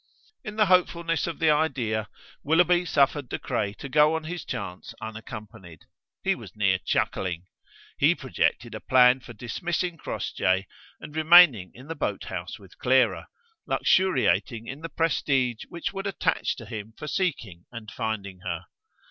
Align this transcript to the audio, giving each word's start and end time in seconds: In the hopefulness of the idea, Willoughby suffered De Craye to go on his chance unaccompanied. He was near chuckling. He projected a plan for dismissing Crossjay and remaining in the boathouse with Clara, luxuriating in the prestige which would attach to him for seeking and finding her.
In 0.43 0.55
the 0.55 0.65
hopefulness 0.65 1.27
of 1.27 1.37
the 1.37 1.51
idea, 1.51 2.09
Willoughby 2.41 2.85
suffered 2.85 3.29
De 3.29 3.37
Craye 3.37 3.75
to 3.75 3.87
go 3.87 4.15
on 4.15 4.23
his 4.23 4.43
chance 4.43 4.95
unaccompanied. 4.99 5.85
He 6.23 6.33
was 6.33 6.55
near 6.55 6.79
chuckling. 6.79 7.45
He 7.99 8.15
projected 8.15 8.73
a 8.73 8.79
plan 8.79 9.19
for 9.19 9.33
dismissing 9.33 9.97
Crossjay 9.99 10.65
and 10.99 11.15
remaining 11.15 11.69
in 11.75 11.87
the 11.87 11.93
boathouse 11.93 12.57
with 12.57 12.79
Clara, 12.79 13.27
luxuriating 13.67 14.65
in 14.65 14.81
the 14.81 14.89
prestige 14.89 15.65
which 15.69 15.93
would 15.93 16.07
attach 16.07 16.55
to 16.55 16.65
him 16.65 16.95
for 16.97 17.07
seeking 17.07 17.65
and 17.71 17.91
finding 17.91 18.39
her. 18.39 18.65